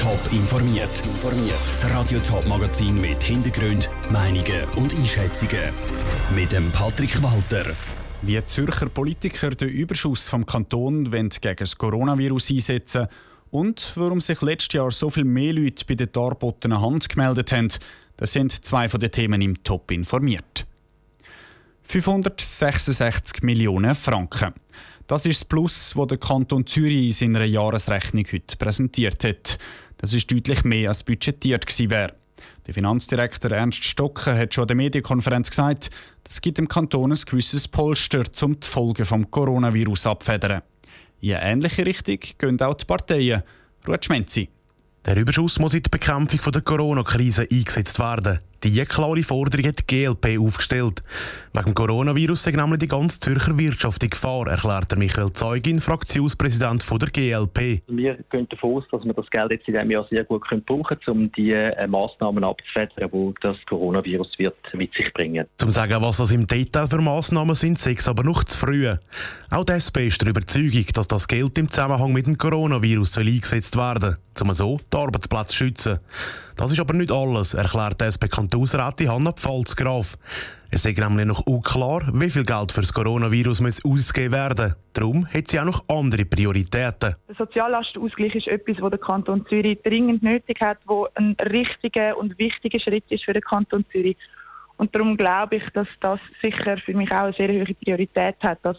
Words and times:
Top 0.00 0.32
informiert. 0.32 1.02
Das 1.68 1.90
Radio 1.90 2.20
Top 2.20 2.46
Magazin 2.46 2.96
mit 2.96 3.22
Hintergrund, 3.22 3.90
Meinungen 4.10 4.64
und 4.76 4.94
Einschätzungen 4.94 5.74
mit 6.34 6.52
dem 6.52 6.72
Patrick 6.72 7.22
Walter. 7.22 7.74
Wie 8.22 8.42
Zürcher 8.46 8.88
Politiker 8.88 9.50
den 9.50 9.68
Überschuss 9.68 10.26
vom 10.26 10.46
Kanton 10.46 11.10
gegen 11.10 11.56
das 11.58 11.76
Coronavirus 11.76 12.50
einsetzen 12.50 13.08
und 13.50 13.92
warum 13.94 14.22
sich 14.22 14.40
letztes 14.40 14.72
Jahr 14.72 14.90
so 14.90 15.10
viel 15.10 15.24
mehr 15.24 15.52
Leute 15.52 15.84
bei 15.84 15.96
der 15.96 16.06
darbotenen 16.06 16.80
Hand 16.80 17.10
gemeldet 17.10 17.52
haben, 17.52 17.68
das 18.16 18.32
sind 18.32 18.64
zwei 18.64 18.88
von 18.88 19.00
den 19.00 19.12
Themen 19.12 19.42
im 19.42 19.62
Top 19.62 19.90
informiert. 19.90 20.66
566 21.82 23.42
Millionen 23.42 23.94
Franken. 23.94 24.54
Das 25.10 25.26
ist 25.26 25.40
das 25.40 25.44
Plus, 25.48 25.92
das 25.96 26.06
der 26.06 26.18
Kanton 26.18 26.64
Zürich 26.68 27.06
in 27.06 27.12
seiner 27.12 27.44
Jahresrechnung 27.44 28.24
heute 28.32 28.56
präsentiert 28.56 29.24
hat. 29.24 29.58
Das 30.00 30.14
ist 30.14 30.30
deutlich 30.30 30.64
mehr 30.64 30.88
als 30.88 31.02
budgetiert 31.02 31.66
gewesen 31.66 31.90
wäre. 31.90 32.14
Der 32.66 32.74
Finanzdirektor 32.74 33.50
Ernst 33.50 33.84
Stocker 33.84 34.36
hat 34.36 34.54
schon 34.54 34.62
an 34.62 34.68
der 34.68 34.76
Medienkonferenz 34.76 35.50
gesagt, 35.50 35.90
das 36.24 36.40
gibt 36.40 36.58
dem 36.58 36.68
Kanton 36.68 37.12
ein 37.12 37.18
gewisses 37.26 37.68
Polster, 37.68 38.22
um 38.42 38.58
die 38.58 38.66
Folgen 38.66 39.04
des 39.04 39.30
Coronavirus 39.30 40.06
abzufedern. 40.06 40.62
In 41.20 41.34
eine 41.34 41.52
ähnliche 41.52 41.84
Richtung 41.84 42.18
gehen 42.38 42.60
auch 42.62 42.74
die 42.74 42.86
Parteien. 42.86 43.42
Ruud 43.86 44.04
Schmenzi. 44.04 44.48
Der 45.04 45.16
Überschuss 45.16 45.58
muss 45.58 45.74
in 45.74 45.82
die 45.82 45.90
Bekämpfung 45.90 46.52
der 46.52 46.62
Corona-Krise 46.62 47.46
eingesetzt 47.50 47.98
werden. 47.98 48.38
Diese 48.62 48.84
klare 48.84 49.22
Forderung 49.22 49.66
hat 49.66 49.78
die 49.80 50.04
GLP 50.04 50.38
aufgestellt. 50.38 51.02
Wegen 51.54 51.64
dem 51.64 51.74
Coronavirus 51.74 52.42
sei 52.42 52.50
nämlich 52.50 52.80
die 52.80 52.88
ganze 52.88 53.18
Zürcher 53.18 53.56
Wirtschaft 53.56 54.02
in 54.02 54.10
Gefahr, 54.10 54.48
erklärt 54.48 54.96
Michael 54.98 55.32
Zeugin, 55.32 55.80
Fraktionspräsident 55.80 56.84
der 56.90 57.08
GLP. 57.08 57.82
Wir 57.88 58.18
gehen 58.30 58.46
davon 58.50 58.76
aus, 58.76 58.84
dass 58.92 59.04
wir 59.04 59.14
das 59.14 59.30
Geld 59.30 59.52
jetzt 59.52 59.66
in 59.66 59.74
diesem 59.74 59.90
Jahr 59.90 60.06
sehr 60.10 60.24
gut 60.24 60.42
brauchen 60.66 60.98
können, 61.00 61.00
um 61.06 61.32
die 61.32 61.52
äh, 61.52 61.86
Massnahmen 61.86 62.44
abzufedern, 62.44 63.10
die 63.10 63.34
das 63.40 63.56
Coronavirus 63.66 64.38
wird 64.38 64.56
mit 64.74 64.92
sich 64.92 65.10
bringen. 65.14 65.46
Zum 65.56 65.70
sagen, 65.70 66.02
was 66.02 66.18
das 66.18 66.30
im 66.30 66.46
Detail 66.46 66.86
für 66.86 67.00
Massnahmen 67.00 67.54
sind, 67.54 67.78
sei 67.78 67.92
es 67.92 68.08
aber 68.08 68.24
noch 68.24 68.44
zu 68.44 68.58
früh. 68.58 68.94
Auch 69.50 69.64
die 69.64 69.72
SP 69.80 70.06
ist 70.08 70.20
der 70.20 70.28
Überzeugung, 70.28 70.84
dass 70.92 71.08
das 71.08 71.26
Geld 71.26 71.56
im 71.56 71.70
Zusammenhang 71.70 72.12
mit 72.12 72.26
dem 72.26 72.36
Coronavirus 72.36 73.14
soll 73.14 73.26
eingesetzt 73.26 73.76
werden 73.76 74.16
soll, 74.34 74.48
um 74.48 74.54
so 74.54 74.78
die 74.92 74.96
Arbeitsplätze 74.96 75.48
zu 75.48 75.56
schützen. 75.56 75.98
Das 76.56 76.72
ist 76.72 76.80
aber 76.80 76.92
nicht 76.92 77.10
alles, 77.10 77.54
erklärt 77.54 78.02
die 78.50 78.56
SP-Kantonsrätin 78.56 79.10
Hanna 79.10 79.32
Pfalzgraf. 79.32 80.16
Es 80.72 80.84
ist 80.84 80.98
nämlich 80.98 81.26
noch 81.26 81.46
unklar, 81.46 82.02
wie 82.12 82.30
viel 82.30 82.44
Geld 82.44 82.72
für 82.72 82.80
das 82.80 82.92
Coronavirus 82.92 83.60
muss 83.60 83.84
ausgegeben 83.84 84.32
werden 84.32 84.74
Darum 84.92 85.26
hat 85.26 85.48
sie 85.48 85.58
auch 85.58 85.64
noch 85.64 85.84
andere 85.88 86.24
Prioritäten. 86.24 87.16
Der 87.28 87.34
Soziallastenausgleich 87.36 88.34
ist 88.36 88.46
etwas, 88.46 88.76
das 88.76 88.90
der 88.90 88.98
Kanton 88.98 89.44
Zürich 89.46 89.80
dringend 89.82 90.22
nötig 90.22 90.60
hat, 90.60 90.78
wo 90.86 91.08
ein 91.14 91.36
richtiger 91.50 92.16
und 92.16 92.38
wichtiger 92.38 92.78
Schritt 92.78 93.04
ist 93.08 93.24
für 93.24 93.32
den 93.32 93.42
Kanton 93.42 93.84
Zürich. 93.90 94.16
Und 94.76 94.94
darum 94.94 95.16
glaube 95.16 95.56
ich, 95.56 95.64
dass 95.74 95.88
das 96.00 96.20
sicher 96.40 96.76
für 96.78 96.94
mich 96.94 97.10
auch 97.10 97.24
eine 97.24 97.32
sehr 97.32 97.48
hohe 97.48 97.74
Priorität 97.74 98.36
hat, 98.40 98.58
dass 98.62 98.78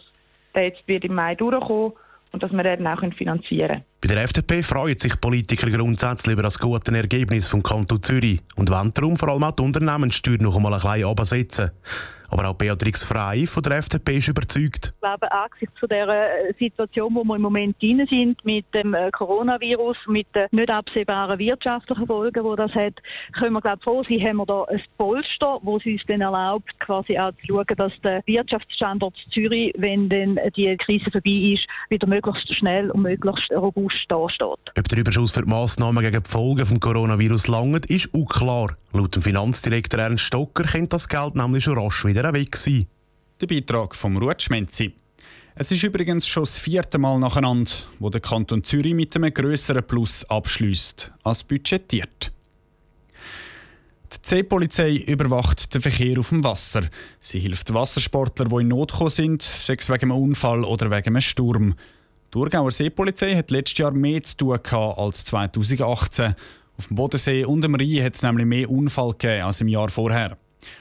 der 0.54 0.64
jetzt 0.64 0.86
wird 0.86 1.04
im 1.04 1.14
Mai 1.14 1.34
durchkommen 1.34 1.92
und 2.32 2.42
dass 2.42 2.52
wir 2.52 2.62
den 2.62 2.86
auch 2.86 3.00
finanzieren 3.14 3.68
können. 3.68 3.91
Der 4.12 4.24
FDP 4.24 4.62
freuen 4.62 4.98
sich 4.98 5.18
Politiker 5.18 5.70
grundsätzlich 5.70 6.34
über 6.34 6.42
das 6.42 6.58
gute 6.58 6.94
Ergebnis 6.94 7.46
vom 7.46 7.62
Kanton 7.62 8.02
Zürich 8.02 8.42
und 8.56 8.68
wollen 8.68 8.92
darum 8.92 9.16
vor 9.16 9.30
allem 9.30 9.42
auch 9.42 9.52
die 9.52 9.62
Unternehmenssteuer 9.62 10.36
noch 10.36 10.54
einmal 10.54 10.74
ein 10.74 10.80
bisschen 10.80 11.08
absetzen. 11.08 11.70
Aber 12.32 12.48
auch 12.48 12.54
Beatrix 12.54 13.02
Frey 13.02 13.46
von 13.46 13.62
der 13.62 13.76
FDP 13.76 14.16
ist 14.16 14.28
überzeugt. 14.28 14.94
Ich 14.94 15.00
glaube, 15.02 15.30
angesichts 15.30 15.78
von 15.78 15.88
der 15.90 16.08
äh, 16.08 16.54
Situation, 16.58 17.14
wo 17.14 17.22
wir 17.24 17.36
im 17.36 17.42
Moment 17.42 17.80
drin 17.82 18.06
sind, 18.08 18.42
mit 18.42 18.64
dem 18.72 18.94
äh, 18.94 19.10
Coronavirus, 19.10 19.98
mit 20.06 20.26
den 20.34 20.46
nicht 20.50 20.70
absehbaren 20.70 21.38
wirtschaftlichen 21.38 22.06
Folgen, 22.06 22.42
die 22.42 22.56
das 22.56 22.74
hat, 22.74 22.94
können 23.34 23.52
wir 23.52 23.60
glaube 23.60 23.82
froh 23.82 24.02
sein, 24.02 24.18
haben 24.22 24.36
wir 24.38 24.46
da 24.46 24.64
ein 24.64 24.80
Polster, 24.96 25.58
wo 25.60 25.76
es 25.76 25.84
uns 25.84 26.02
dann 26.08 26.22
erlaubt, 26.22 26.72
quasi 26.80 27.18
auch 27.18 27.32
zu 27.32 27.48
schauen, 27.48 27.76
dass 27.76 28.00
der 28.00 28.22
Wirtschaftsstandort 28.24 29.14
Zürich, 29.30 29.74
wenn 29.76 30.08
dann 30.08 30.40
die 30.56 30.74
Krise 30.78 31.10
vorbei 31.10 31.52
ist, 31.52 31.66
wieder 31.90 32.06
möglichst 32.06 32.54
schnell 32.54 32.90
und 32.92 33.02
möglichst 33.02 33.52
robust 33.52 34.06
dasteht. 34.08 34.72
Ob 34.78 34.88
der 34.88 34.98
Überschuss 34.98 35.32
für 35.32 35.42
die 35.42 35.50
Massnahmen 35.50 36.02
gegen 36.02 36.22
die 36.22 36.30
Folgen 36.30 36.64
des 36.64 36.80
Coronavirus 36.80 37.48
langt, 37.48 37.84
ist 37.86 38.06
unklar. 38.14 38.78
Laut 38.94 39.14
dem 39.14 39.22
Finanzdirektor 39.22 40.00
Ernst 40.00 40.24
Stocker 40.24 40.64
könnte 40.64 40.90
das 40.90 41.08
Geld 41.08 41.34
nämlich 41.34 41.64
schon 41.64 41.78
rasch 41.78 42.04
wieder 42.04 42.30
weg 42.34 42.54
sein. 42.56 42.86
Der 43.40 43.46
Beitrag 43.46 43.96
vom 43.96 44.18
Ruth 44.18 44.42
Schmenzi. 44.42 44.92
Es 45.54 45.70
ist 45.70 45.82
übrigens 45.82 46.26
schon 46.26 46.42
das 46.42 46.58
vierte 46.58 46.98
Mal 46.98 47.18
nacheinander, 47.18 47.70
wo 47.98 48.10
der 48.10 48.20
Kanton 48.20 48.64
Zürich 48.64 48.92
mit 48.92 49.16
einem 49.16 49.32
grösseren 49.32 49.82
Plus 49.86 50.24
abschließt 50.28 51.10
als 51.24 51.42
budgetiert. 51.42 52.32
Die 54.14 54.20
C-Polizei 54.20 54.96
überwacht 54.96 55.72
den 55.72 55.80
Verkehr 55.80 56.18
auf 56.20 56.28
dem 56.28 56.44
Wasser. 56.44 56.82
Sie 57.18 57.38
hilft 57.38 57.72
Wassersportlern, 57.72 58.50
die 58.50 58.60
in 58.60 58.68
Not 58.68 58.92
gekommen 58.92 59.08
sind, 59.08 59.42
es 59.42 59.68
wegen 59.68 60.12
einem 60.12 60.22
Unfall 60.22 60.64
oder 60.64 60.90
wegen 60.90 61.08
einem 61.16 61.22
Sturm. 61.22 61.70
Die 61.70 62.30
Thurgauer 62.30 62.70
Seepolizei 62.70 63.36
hat 63.36 63.50
letztes 63.50 63.78
Jahr 63.78 63.92
mehr 63.92 64.22
zu 64.22 64.36
tun 64.36 64.58
als 64.70 65.24
2018. 65.24 66.34
Auf 66.78 66.88
dem 66.88 66.96
Bodensee 66.96 67.44
und 67.44 67.62
dem 67.62 67.74
Rhein 67.74 68.04
hat 68.04 68.14
es 68.14 68.22
nämlich 68.22 68.46
mehr 68.46 68.70
Unfall 68.70 69.12
gegeben 69.12 69.42
als 69.42 69.60
im 69.60 69.68
Jahr 69.68 69.88
vorher. 69.88 70.36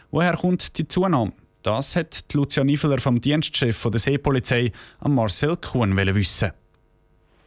Woher 0.09 0.33
kommt 0.33 0.77
die 0.77 0.87
Zunahme? 0.87 1.33
Das 1.63 1.95
hat 1.95 2.25
Lucia 2.33 2.63
Niveler 2.63 2.99
vom 2.99 3.21
Dienstchef 3.21 3.87
der 3.91 3.99
Seepolizei 3.99 4.71
Marcel 5.03 5.57
Kuhn 5.57 5.95
wissen. 5.95 6.51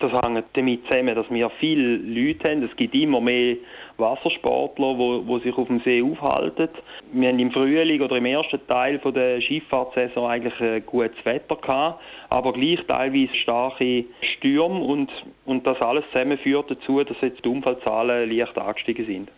Das 0.04 0.22
hängt 0.22 0.44
damit 0.52 0.86
zusammen, 0.86 1.14
dass 1.14 1.30
wir 1.30 1.48
viele 1.48 1.96
Leute 1.96 2.50
haben. 2.50 2.62
Es 2.62 2.76
gibt 2.76 2.94
immer 2.94 3.22
mehr 3.22 3.56
Wassersportler, 3.96 4.94
die 4.94 5.40
sich 5.44 5.56
auf 5.56 5.68
dem 5.68 5.80
See 5.80 6.02
aufhalten. 6.02 6.68
Wir 7.12 7.30
haben 7.30 7.38
im 7.38 7.50
Frühling 7.50 8.02
oder 8.02 8.18
im 8.18 8.26
ersten 8.26 8.60
Teil 8.66 8.98
der 8.98 9.40
Schifffahrtssaison 9.40 10.28
eigentlich 10.28 10.60
ein 10.60 10.84
gutes 10.84 11.24
Wetter 11.24 11.56
gehabt, 11.56 12.02
aber 12.28 12.52
gleich 12.52 12.84
teilweise 12.86 13.34
starke 13.34 14.04
Stürme 14.20 14.80
und, 14.80 15.10
und 15.46 15.66
das 15.66 15.80
alles 15.80 16.04
zusammen 16.12 16.36
führt 16.36 16.70
dazu, 16.70 17.02
dass 17.02 17.16
jetzt 17.22 17.42
die 17.42 17.48
Unfallzahlen 17.48 18.30
leicht 18.30 18.58
angestiegen 18.58 19.06
sind. 19.06 19.30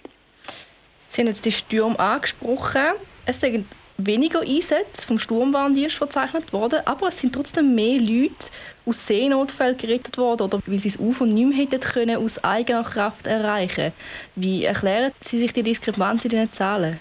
Sie 1.06 1.20
haben 1.20 1.28
jetzt 1.28 1.44
die 1.44 1.52
Stürme 1.52 1.96
angesprochen. 2.00 2.86
Es 3.24 3.40
sind 3.40 3.66
weniger 3.98 4.40
Einsätze 4.40 5.06
vom 5.06 5.18
Sturmwarndienst 5.18 5.96
verzeichnet 5.96 6.52
worden, 6.52 6.80
aber 6.84 7.08
es 7.08 7.20
sind 7.20 7.34
trotzdem 7.34 7.74
mehr 7.74 8.00
Leute 8.00 8.50
aus 8.84 9.06
Seenotfällen 9.06 9.76
gerettet 9.76 10.18
worden 10.18 10.42
oder 10.42 10.60
wie 10.66 10.78
sie 10.78 10.88
es 10.88 11.00
auf 11.00 11.20
und 11.20 11.34
nicht 11.34 11.48
mehr 11.48 11.58
hätten 11.58 11.80
können 11.80 12.16
aus 12.16 12.42
eigener 12.44 12.82
Kraft 12.82 13.26
erreichen. 13.26 13.92
Wie 14.34 14.64
erklären 14.64 15.12
Sie 15.20 15.38
sich 15.38 15.52
die 15.52 15.62
Diskrepanz 15.62 16.24
in 16.24 16.30
den 16.30 16.52
Zahlen? 16.52 17.00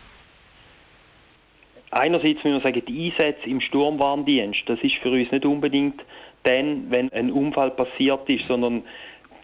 Einerseits 1.91 2.43
müssen 2.43 2.57
wir 2.57 2.61
sagen, 2.61 2.83
die 2.85 3.05
Einsätze 3.05 3.49
im 3.49 3.61
Sturmwarndienst, 3.61 4.63
das 4.67 4.81
ist 4.81 4.95
für 4.95 5.11
uns 5.11 5.31
nicht 5.31 5.45
unbedingt 5.45 6.03
dann, 6.43 6.91
wenn 6.91 7.11
ein 7.11 7.31
Unfall 7.31 7.71
passiert 7.71 8.29
ist, 8.29 8.47
sondern 8.47 8.83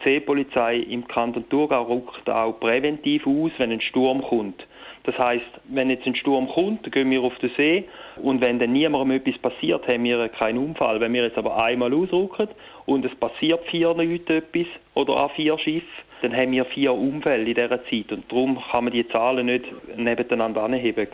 Seepolizei 0.03 0.78
im 0.78 1.07
Kanton 1.07 1.47
Thurgau 1.50 1.84
rückt 1.84 2.29
auch 2.29 2.59
präventiv 2.59 3.28
aus, 3.28 3.51
wenn 3.57 3.72
ein 3.72 3.81
Sturm 3.81 4.22
kommt. 4.22 4.66
Das 5.03 5.17
heißt, 5.17 5.45
wenn 5.66 5.89
jetzt 5.89 6.06
ein 6.06 6.16
Sturm 6.16 6.47
kommt, 6.47 6.91
gehen 6.91 7.09
wir 7.09 7.22
auf 7.22 7.38
den 7.39 7.50
See 7.57 7.85
und 8.22 8.41
wenn 8.41 8.59
dann 8.59 8.72
niemandem 8.72 9.17
etwas 9.17 9.38
passiert, 9.39 9.88
haben 9.88 10.03
wir 10.03 10.29
keinen 10.29 10.59
Unfall. 10.59 11.00
Wenn 11.00 11.13
wir 11.13 11.23
jetzt 11.23 11.38
aber 11.38 11.63
einmal 11.63 11.94
ausrücken 11.94 12.50
und 12.85 13.03
es 13.06 13.16
passiert 13.16 13.66
vier 13.67 13.94
Leute 13.94 14.38
etwas 14.38 14.67
oder 14.94 15.17
an 15.17 15.29
vier 15.31 15.57
Schiffen, 15.57 15.88
dann 16.22 16.35
haben 16.35 16.51
wir 16.51 16.66
vier 16.66 16.94
Unfälle 16.94 17.45
in 17.45 17.56
dieser 17.56 17.83
Zeit 17.85 18.12
und 18.12 18.31
darum 18.31 18.62
kann 18.72 18.83
man 18.83 18.94
die 18.94 19.07
Zahlen 19.07 19.47
nicht 19.47 19.66
nebeneinander 19.97 20.63
anheben. 20.63 21.07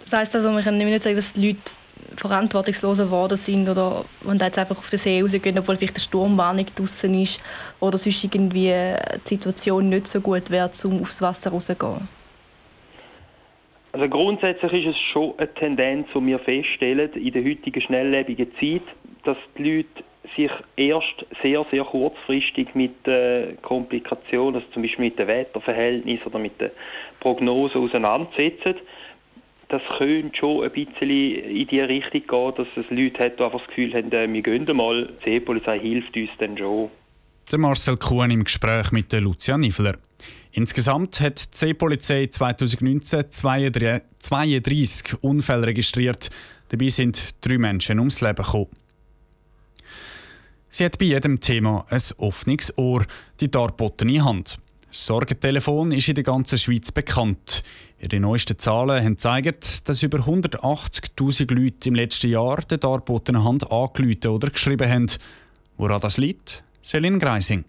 Das 0.00 0.12
heißt 0.12 0.34
also, 0.36 0.50
man 0.50 0.62
kann 0.62 0.76
nicht 0.76 1.02
sagen, 1.02 1.16
dass 1.16 1.32
die 1.32 1.48
Leute 1.48 1.62
verantwortungslos 2.20 2.98
geworden 2.98 3.36
sind 3.36 3.68
oder 3.68 4.04
wenn 4.22 4.38
jetzt 4.38 4.58
einfach 4.58 4.78
auf 4.78 4.90
den 4.90 4.98
See 4.98 5.20
rausgehen, 5.20 5.58
obwohl 5.58 5.76
vielleicht 5.76 5.96
eine 5.96 6.02
Sturmwarnung 6.02 6.66
draußen 6.74 7.14
ist 7.14 7.42
oder 7.80 7.98
sonst 7.98 8.24
irgendwie 8.24 8.72
die 9.24 9.28
Situation 9.28 9.88
nicht 9.88 10.08
so 10.08 10.20
gut 10.20 10.50
wäre, 10.50 10.70
um 10.84 11.02
aufs 11.02 11.22
Wasser 11.22 11.50
rauszugehen? 11.50 12.08
Also 13.92 14.08
grundsätzlich 14.08 14.86
ist 14.86 14.96
es 14.96 14.98
schon 14.98 15.34
eine 15.38 15.52
Tendenz, 15.54 16.08
die 16.14 16.26
wir 16.26 16.38
feststellen 16.38 17.12
in 17.14 17.32
der 17.32 17.44
heutigen 17.44 17.80
schnelllebigen 17.80 18.48
Zeit, 18.60 18.82
dass 19.24 19.38
die 19.56 19.76
Leute 19.76 20.04
sich 20.36 20.50
erst 20.76 21.26
sehr, 21.42 21.64
sehr 21.70 21.84
kurzfristig 21.84 22.74
mit 22.74 23.06
äh, 23.08 23.54
Komplikationen, 23.62 24.56
also 24.56 24.66
zum 24.72 24.82
Beispiel 24.82 25.06
mit 25.06 25.18
dem 25.18 25.28
Wetterverhältnis 25.28 26.24
oder 26.26 26.38
mit 26.38 26.60
der 26.60 26.72
Prognose 27.20 27.78
auseinandersetzen. 27.78 28.74
Das 29.68 29.82
könnte 29.98 30.36
schon 30.36 30.64
ein 30.64 30.72
bisschen 30.72 31.10
in 31.10 31.66
die 31.66 31.80
Richtung 31.80 32.22
gehen, 32.26 32.52
dass 32.56 32.68
es 32.76 32.90
Leute 32.90 33.24
hat, 33.24 33.38
die 33.38 33.42
einfach 33.44 33.58
das 33.58 33.68
Gefühl 33.68 33.92
haben, 33.92 34.10
äh, 34.12 34.32
wir 34.32 34.42
gehen 34.42 34.76
mal, 34.76 35.12
die 35.20 35.30
Seepolizei 35.30 35.78
hilft 35.78 36.16
uns 36.16 36.30
dann 36.38 36.56
schon. 36.56 36.90
Der 37.50 37.58
Marcel 37.58 37.98
Kuhn 37.98 38.30
im 38.30 38.44
Gespräch 38.44 38.92
mit 38.92 39.12
der 39.12 39.20
Lucia 39.20 39.58
Niffler. 39.58 39.98
Insgesamt 40.52 41.20
hat 41.20 41.52
die 41.52 41.56
Seepolizei 41.56 42.28
2019 42.28 43.30
32 43.30 45.22
Unfälle 45.22 45.66
registriert. 45.66 46.30
Dabei 46.70 46.88
sind 46.88 47.20
drei 47.42 47.58
Menschen 47.58 47.98
ums 47.98 48.20
Leben 48.20 48.42
gekommen. 48.42 48.68
Sie 50.70 50.84
hat 50.84 50.98
bei 50.98 51.06
jedem 51.06 51.40
Thema 51.40 51.86
ein 51.88 52.02
offenes 52.18 52.76
Ohr, 52.76 53.06
die 53.40 53.50
darbotene 53.50 54.24
Hand. 54.24 54.58
Das 54.88 55.04
Sorgentelefon 55.04 55.92
ist 55.92 56.08
in 56.08 56.14
der 56.14 56.24
ganzen 56.24 56.56
Schweiz 56.56 56.90
bekannt. 56.90 57.62
Ihre 58.00 58.20
neuesten 58.20 58.58
Zahlen 58.58 59.04
haben 59.04 59.16
gezeigt, 59.16 59.86
dass 59.88 60.02
über 60.02 60.18
180.000 60.20 61.52
Leute 61.52 61.88
im 61.88 61.94
letzten 61.94 62.30
Jahr 62.30 62.62
der 62.62 62.78
darbotenen 62.78 63.44
Hand 63.44 63.70
angerufen 63.70 64.28
oder 64.28 64.50
geschrieben 64.50 64.90
haben. 64.90 65.10
Woran 65.76 66.00
das 66.00 66.16
liegt? 66.16 66.62
Selin 66.80 67.18
Greising. 67.18 67.64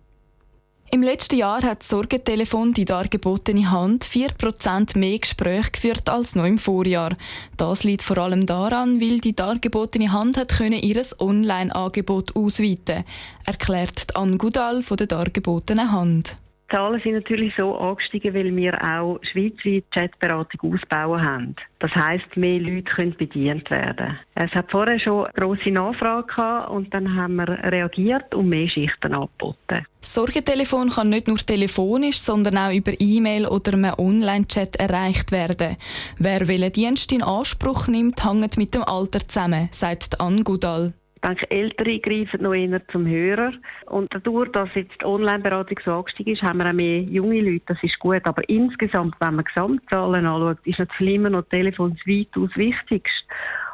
Im 0.91 1.03
letzten 1.03 1.35
Jahr 1.35 1.61
hat 1.61 1.81
das 1.81 1.89
Sorgentelefon 1.89 2.73
die 2.73 2.85
dargebotene 2.85 3.69
Hand 3.69 4.05
4% 4.05 4.97
mehr 4.97 5.19
Gespräche 5.19 5.69
geführt 5.71 6.09
als 6.09 6.33
noch 6.35 6.45
im 6.45 6.57
Vorjahr. 6.57 7.15
Das 7.57 7.83
liegt 7.83 8.01
vor 8.01 8.17
allem 8.17 8.47
daran, 8.47 8.99
weil 8.99 9.19
die 9.19 9.35
dargebotene 9.35 10.11
Hand 10.11 10.37
hat 10.37 10.59
ihr 10.59 11.05
Online-Angebot 11.19 12.35
ausweiten 12.35 13.03
erklärt 13.45 14.15
Anne 14.15 14.37
Gudal 14.37 14.81
von 14.81 14.97
der 14.97 15.07
dargebotenen 15.07 15.91
Hand. 15.91 16.35
Die 16.69 16.75
Zahlen 16.75 17.01
sind 17.01 17.13
natürlich 17.13 17.55
so 17.55 17.75
angestiegen, 17.75 18.35
weil 18.35 18.55
wir 18.55 18.73
auch 18.83 19.19
schweizweit 19.23 19.85
Chatberatung 19.89 20.73
ausbauen 20.73 21.21
haben. 21.21 21.55
Das 21.79 21.95
heisst, 21.95 22.37
mehr 22.37 22.59
Leute 22.59 22.83
können 22.83 23.15
bedient 23.17 23.71
werden. 23.71 24.19
Es 24.35 24.51
hat 24.51 24.69
vorher 24.69 24.99
schon 24.99 25.27
grosse 25.33 25.71
Nachfrage 25.71 26.27
gehabt 26.27 26.69
und 26.69 26.93
dann 26.93 27.15
haben 27.15 27.37
wir 27.37 27.47
reagiert 27.47 28.35
und 28.35 28.49
mehr 28.49 28.67
Schichten 28.67 29.15
angeboten. 29.15 29.85
Das 30.01 30.13
Sorgetelefon 30.13 30.89
kann 30.89 31.09
nicht 31.09 31.27
nur 31.27 31.37
telefonisch, 31.37 32.19
sondern 32.19 32.57
auch 32.57 32.71
über 32.71 32.93
E-Mail 32.99 33.47
oder 33.47 33.73
einem 33.73 33.93
Online-Chat 33.97 34.75
erreicht 34.75 35.31
werden. 35.31 35.75
Wer 36.19 36.47
welchen 36.47 36.71
Dienst 36.71 37.11
in 37.11 37.23
Anspruch 37.23 37.87
nimmt, 37.87 38.23
hängt 38.23 38.57
mit 38.57 38.75
dem 38.75 38.83
Alter 38.83 39.27
zusammen, 39.27 39.69
sagt 39.71 40.21
Anne 40.21 40.43
Gudal. 40.43 40.93
Ich 41.21 41.27
denke, 41.27 41.51
Ältere 41.51 41.99
greifen 41.99 42.43
noch 42.43 42.53
eher 42.53 42.87
zum 42.87 43.05
Hörer. 43.05 43.51
Und 43.87 44.13
dadurch, 44.13 44.51
dass 44.53 44.73
jetzt 44.73 45.01
die 45.01 45.05
Online-Beratung 45.05 45.77
so 45.83 45.91
angestiegen 45.91 46.31
ist, 46.33 46.43
haben 46.43 46.59
wir 46.59 46.69
auch 46.69 46.73
mehr 46.73 47.01
junge 47.01 47.41
Leute. 47.41 47.65
Das 47.67 47.83
ist 47.83 47.99
gut. 47.99 48.21
Aber 48.23 48.47
insgesamt, 48.47 49.15
wenn 49.19 49.35
man 49.35 49.43
Gesamtzahlen 49.43 50.25
anschaut, 50.25 50.59
ist 50.63 50.79
natürlich 50.79 51.15
immer 51.15 51.29
noch 51.29 51.43
Telefon 51.49 51.97
weitaus 52.05 52.55
wichtigst. 52.55 53.25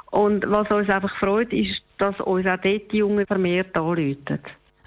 Und 0.10 0.50
was 0.50 0.72
uns 0.72 0.90
einfach 0.90 1.16
freut, 1.18 1.54
ist, 1.54 1.84
dass 2.00 2.20
uns 2.22 2.48
auch 2.48 2.58
dort 2.58 2.92
die 2.92 2.98
Jungen 2.98 3.28
vermehrt 3.28 3.78
anrufen. 3.78 4.40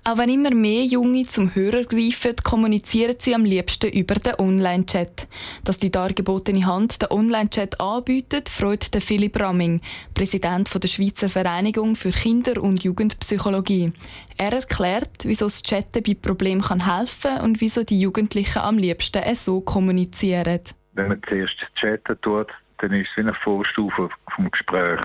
Auch 0.08 0.16
wenn 0.16 0.30
immer 0.30 0.54
mehr 0.54 0.84
Junge 0.84 1.26
zum 1.26 1.54
Hörer 1.54 1.84
greifen, 1.84 2.34
kommunizieren 2.42 3.16
sie 3.18 3.34
am 3.34 3.44
liebsten 3.44 3.90
über 3.90 4.14
den 4.14 4.36
Online-Chat. 4.38 5.28
Dass 5.64 5.76
die 5.76 5.90
dargebotene 5.90 6.64
Hand 6.64 7.02
den 7.02 7.10
Online-Chat 7.10 7.78
anbietet, 7.78 8.48
freut 8.48 8.88
Philipp 9.00 9.38
Ramming, 9.38 9.82
Präsident 10.14 10.70
der 10.82 10.88
Schweizer 10.88 11.28
Vereinigung 11.28 11.94
für 11.94 12.10
Kinder- 12.10 12.62
und 12.62 12.82
Jugendpsychologie. 12.82 13.92
Er 14.38 14.54
erklärt, 14.54 15.24
wieso 15.24 15.44
das 15.44 15.62
Chatten 15.62 16.02
bei 16.02 16.14
Problemen 16.14 16.64
helfen 16.64 17.34
kann 17.34 17.42
und 17.42 17.60
wieso 17.60 17.84
die 17.84 18.00
Jugendlichen 18.00 18.60
am 18.60 18.78
liebsten 18.78 19.22
so 19.34 19.60
kommunizieren. 19.60 20.60
Wenn 20.94 21.08
man 21.08 21.20
zuerst 21.28 21.58
chatten 21.74 22.18
tut, 22.22 22.48
dann 22.78 22.92
ist 22.92 23.10
es 23.10 23.16
wie 23.18 23.20
eine 23.20 23.34
Vorstufe 23.34 24.08
vom 24.34 24.50
Gespräch. 24.50 25.02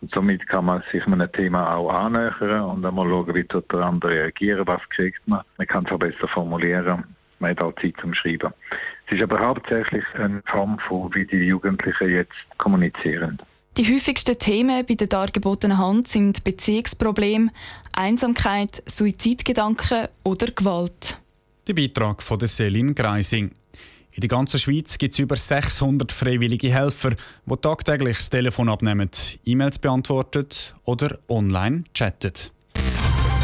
Und 0.00 0.12
somit 0.12 0.46
kann 0.46 0.66
man 0.66 0.82
sich 0.92 1.06
einem 1.06 1.30
Thema 1.32 1.74
auch 1.74 1.90
annähern 1.90 2.62
und 2.62 2.84
einmal 2.84 3.08
schauen, 3.08 3.34
wie 3.34 3.44
der 3.44 3.80
andere 3.80 4.12
reagieren, 4.12 4.66
was 4.66 4.88
kriegt 4.90 5.26
man. 5.26 5.42
Man 5.56 5.66
kann 5.66 5.84
es 5.86 5.92
auch 5.92 5.98
besser 5.98 6.28
formulieren. 6.28 7.04
Man 7.40 7.50
hat 7.50 7.62
auch 7.62 7.74
Zeit 7.80 7.94
zum 8.00 8.14
Schreiben. 8.14 8.52
Es 9.06 9.14
ist 9.14 9.22
aber 9.22 9.40
hauptsächlich 9.40 10.04
eine 10.14 10.42
Form 10.46 10.78
von, 10.78 11.14
wie 11.14 11.24
die 11.24 11.44
Jugendlichen 11.44 12.10
jetzt 12.10 12.32
kommunizieren. 12.58 13.38
Die 13.76 13.94
häufigsten 13.94 14.36
Themen 14.36 14.84
bei 14.86 14.94
der 14.94 15.06
dargebotenen 15.06 15.78
Hand 15.78 16.08
sind 16.08 16.42
Beziehungsprobleme, 16.42 17.50
Einsamkeit, 17.92 18.82
Suizidgedanken 18.86 20.08
oder 20.24 20.48
Gewalt. 20.48 21.20
Der 21.68 21.74
Beitrag 21.74 22.22
von 22.22 22.40
der 22.40 22.48
Selin 22.48 22.94
Greising. 22.94 23.52
In 24.18 24.22
der 24.22 24.30
ganzen 24.30 24.58
Schweiz 24.58 24.98
gibt 24.98 25.14
es 25.14 25.20
über 25.20 25.36
600 25.36 26.10
freiwillige 26.10 26.72
Helfer, 26.72 27.10
die 27.46 27.56
tagtäglich 27.56 28.16
das 28.16 28.30
Telefon 28.30 28.68
abnehmen, 28.68 29.08
E-Mails 29.44 29.78
beantworten 29.78 30.48
oder 30.84 31.20
online 31.28 31.84
chatten. 31.94 32.32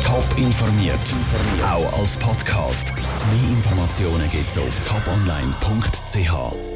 Top 0.05 0.26
informiert, 0.37 0.99
auch 1.65 2.00
als 2.00 2.17
Podcast. 2.17 2.93
Mehr 2.93 3.50
Informationen 3.50 4.29
gibt 4.29 4.49
es 4.49 4.59
auf 4.59 4.81
toponline.ch. 4.81 6.74